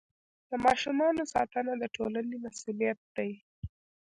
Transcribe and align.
د 0.49 0.51
ماشومانو 0.65 1.21
ساتنه 1.33 1.73
د 1.77 1.83
ټولنې 1.95 2.35
مسؤلیت 2.45 2.99
دی. 3.15 3.31